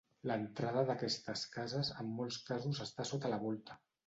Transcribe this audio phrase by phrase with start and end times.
[0.29, 3.81] L'entrada d'aquestes cases, en molts casos està sota la volta.